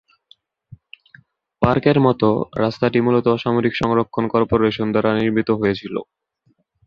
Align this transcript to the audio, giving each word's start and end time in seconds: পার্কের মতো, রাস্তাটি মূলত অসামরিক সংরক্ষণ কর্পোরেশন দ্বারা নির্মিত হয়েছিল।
পার্কের 1.61 1.97
মতো, 1.99 2.29
রাস্তাটি 2.55 2.99
মূলত 3.01 3.25
অসামরিক 3.29 3.73
সংরক্ষণ 3.75 4.23
কর্পোরেশন 4.33 4.87
দ্বারা 4.93 5.11
নির্মিত 5.19 5.49
হয়েছিল। 5.59 5.95